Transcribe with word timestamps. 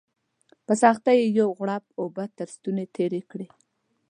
په 0.65 0.73
سختۍ 0.81 1.17
یې 1.23 1.35
یو 1.39 1.49
غوړپ 1.57 1.83
اوبه 2.01 2.23
تر 2.37 2.47
ستوني 2.55 2.85
تېري 2.95 3.21
کړې 3.31 3.47